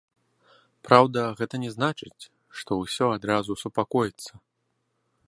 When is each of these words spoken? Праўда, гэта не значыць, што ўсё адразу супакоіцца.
Праўда, 0.87 1.21
гэта 1.41 1.55
не 1.65 1.69
значыць, 1.75 2.23
што 2.63 2.71
ўсё 2.81 3.05
адразу 3.19 3.51
супакоіцца. 3.65 4.31